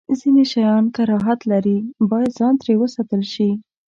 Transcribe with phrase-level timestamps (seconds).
[0.19, 1.77] ځینې شیان کراهت لري،
[2.11, 3.49] باید ځان ترې وساتل شی.